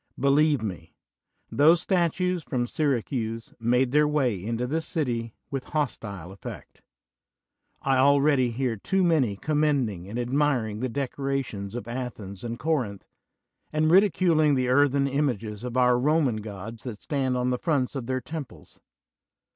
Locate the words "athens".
11.87-12.43